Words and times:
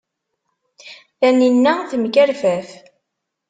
Taninna 1.19 1.73
temkerfaf. 1.89 2.69